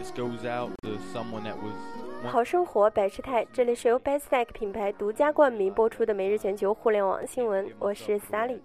[0.00, 1.74] This goes out to someone that was
[2.24, 8.60] 好生活百事态，这里是由 Bestec 品牌独家冠名播出的每日全球互联网新闻，我是 Sally。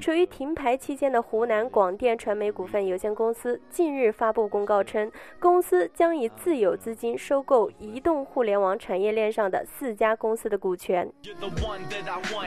[0.00, 11.08] 处于停牌期间的湖南广电传媒股份有限公司近日发布公告称，公司将以自有资金收购移动互联网产业链上的四家公司的股权。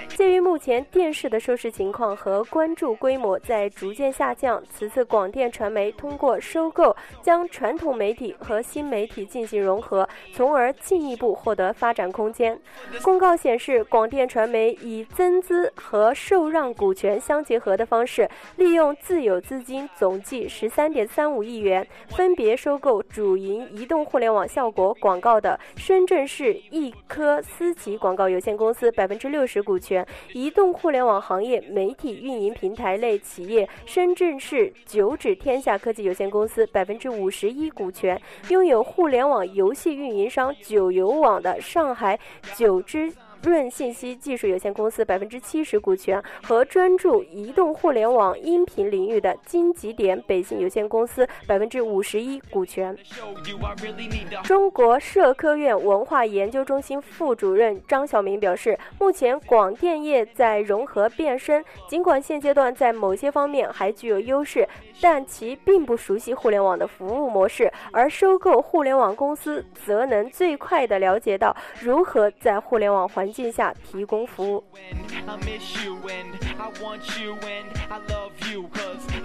[0.09, 12.57] 鉴于目前电视的收视情况和关注规模在逐渐下降，此次广电传媒通过收购将传统媒体和新媒体进行融合，从从而进一步获得发展空间。
[13.03, 38.17] 公告显示，广电传媒以增资和受让股权相结合的方式，利用自有资金总计十三点三五亿元，分别收购主营移动互联网效果广告的深圳市易科思奇广告有限公司百分之六十股权，移动互联网行业媒体运营平台类企业深圳市九指天下科技有限公司百分之五十一股权，
[38.47, 40.29] 拥有互联网游戏运营。
[40.37, 42.19] 商九游网的上海
[42.55, 43.11] 九之。
[43.47, 52.97] 润信息技术有限公司百分之七十股权和专注移动互联网音频领域的金极点北信有限公司百分之五十一股权。
[54.43, 64.67] 中国社科院文化研究中心副主任张晓明表示，目前广电业在融合变身，尽管现阶段在某些方面还具有优势，
[64.99, 73.27] 但其并不熟悉互联网的服务模式，而收购互联网公司则能最快地了解到如何在互联网环。
[73.27, 74.63] 环境下提供服务。